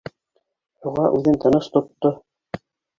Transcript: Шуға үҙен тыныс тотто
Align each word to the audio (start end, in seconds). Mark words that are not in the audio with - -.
Шуға 0.85 1.05
үҙен 1.19 1.39
тыныс 1.47 1.71
тотто 1.79 2.15